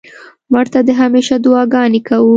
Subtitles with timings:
[0.51, 2.29] مړه ته د همېشه دعا ګانې کوو